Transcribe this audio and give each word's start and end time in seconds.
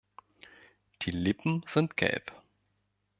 Die 1.03 1.11
Lippen 1.11 1.63
sind 1.67 1.95
gelb. 1.95 2.31